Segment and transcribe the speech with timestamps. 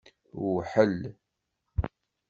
[0.53, 0.97] Wḥel.